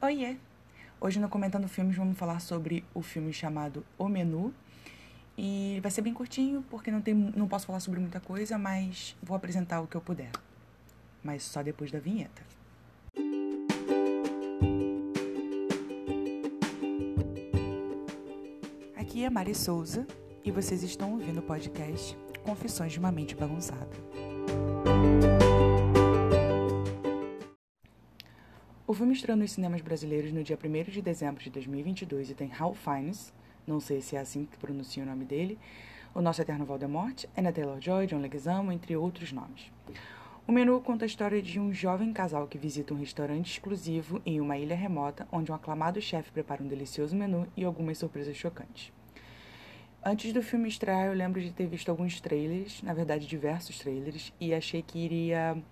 [0.00, 0.36] Oiê!
[1.00, 4.54] Hoje no Comentando Filmes vamos falar sobre o filme chamado O Menu.
[5.36, 9.16] E vai ser bem curtinho, porque não, tem, não posso falar sobre muita coisa, mas
[9.20, 10.30] vou apresentar o que eu puder.
[11.20, 12.42] Mas só depois da vinheta.
[18.96, 20.06] Aqui é Mari Souza
[20.44, 23.96] e vocês estão ouvindo o podcast Confissões de uma Mente Bagunçada.
[28.88, 32.50] O filme estreou nos cinemas brasileiros no dia 1 de dezembro de 2022 e tem
[32.58, 33.34] Hal Fiennes,
[33.66, 35.58] não sei se é assim que pronuncia o nome dele,
[36.14, 39.70] o Nosso Eterno Voldemort, Anna Taylor-Joy, John Leguizamo, entre outros nomes.
[40.46, 44.40] O menu conta a história de um jovem casal que visita um restaurante exclusivo em
[44.40, 48.90] uma ilha remota, onde um aclamado chefe prepara um delicioso menu e algumas surpresas chocantes.
[50.02, 54.32] Antes do filme estrear, eu lembro de ter visto alguns trailers, na verdade diversos trailers,
[54.40, 55.62] e achei que iria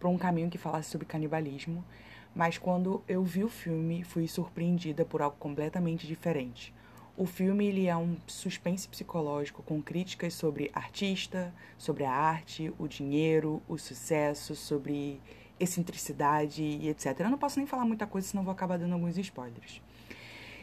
[0.00, 1.84] para um caminho que falasse sobre canibalismo,
[2.34, 6.74] mas quando eu vi o filme, fui surpreendida por algo completamente diferente.
[7.16, 12.88] O filme ele é um suspense psicológico com críticas sobre artista, sobre a arte, o
[12.88, 15.20] dinheiro, o sucesso, sobre
[15.60, 17.20] excentricidade e etc.
[17.20, 19.80] Eu não posso nem falar muita coisa, senão vou acabar dando alguns spoilers.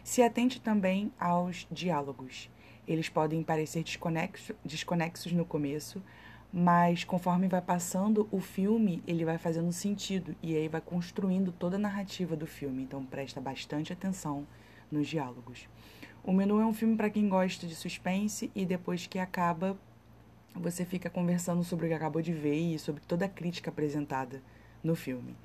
[0.04, 2.50] Se atente também aos diálogos.
[2.86, 6.04] Eles podem parecer desconexos, desconexos no começo,
[6.54, 11.78] mas conforme vai passando o filme, ele vai fazendo sentido e aí vai construindo toda
[11.78, 12.84] a narrativa do filme.
[12.84, 14.46] Então presta bastante atenção
[14.92, 15.68] nos diálogos.
[16.24, 19.78] O Menu é um filme para quem gosta de suspense e depois que acaba,
[20.54, 24.42] você fica conversando sobre o que acabou de ver e sobre toda a crítica apresentada
[24.84, 25.36] no filme.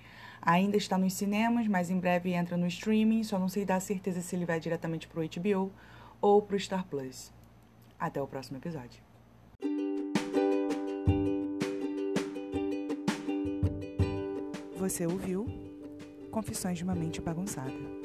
[0.43, 4.21] Ainda está nos cinemas, mas em breve entra no streaming, só não sei dar certeza
[4.21, 5.73] se ele vai diretamente para o HBO
[6.21, 7.33] ou para o Star Plus.
[7.99, 9.06] Até o próximo episódio.
[14.77, 15.47] Você ouviu
[16.31, 17.96] Confissões de uma Mente Bagunçada.